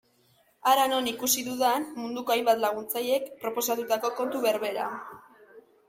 [0.69, 4.93] Hara non ikusi dudan munduko hainbat laguntzailek proposatutako kontu berbera.